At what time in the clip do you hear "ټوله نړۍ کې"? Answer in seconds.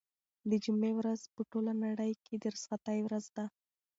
1.51-2.35